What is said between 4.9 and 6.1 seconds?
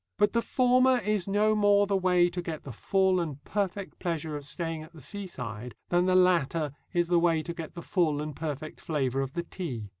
the seaside than